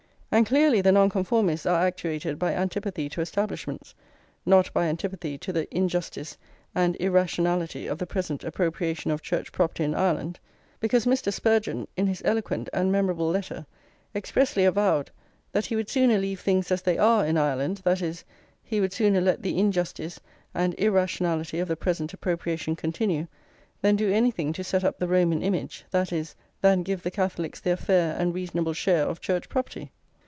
[0.33, 3.93] And clearly the Nonconformists are actuated by antipathy to establishments,
[4.45, 6.37] not by antipathy to the injustice
[6.73, 10.39] and irrationality of the present appropriation of Church property in Ireland;
[10.79, 11.33] because Mr.
[11.33, 13.65] Spurgeon, in his eloquent and memorable letter,
[14.15, 15.11] expressly avowed
[15.51, 18.23] that he would sooner leave things as they are in Ireland, that is,
[18.63, 20.17] he would sooner let the injustice
[20.53, 23.27] and irrationality of the present appropriation continue,
[23.81, 27.59] than do anything to set up the Roman image, that is, than give the Catholics
[27.59, 29.91] their fair and reasonable share of Church property.